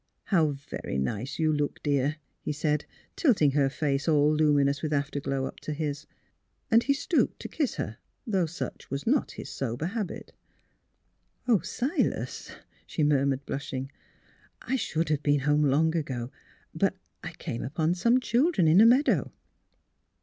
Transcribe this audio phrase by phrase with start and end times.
[0.33, 4.93] "How very nice you look, dear," he said, tilt ing her face all luminous with
[4.93, 6.07] afterglow up to his.
[6.71, 10.33] And he stooped to kiss her, though such was not his sober habit.
[10.95, 11.59] '* Oh!
[11.59, 12.49] Silas,"
[12.87, 13.91] she murmured, blushing,"
[14.63, 16.31] I should have been home long ago;
[16.73, 19.31] but I— came upon some children in a meadow."